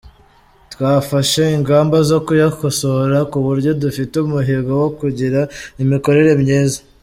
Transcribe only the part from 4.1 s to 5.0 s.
umuhigo wo